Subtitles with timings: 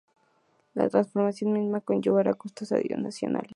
[0.79, 3.49] La transformación misma conllevará costos adicionales.